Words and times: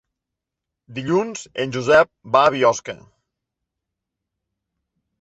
Dilluns 0.99 1.43
en 1.65 1.77
Josep 1.77 2.11
va 2.39 2.43
a 2.49 2.57
Biosca. 2.57 2.99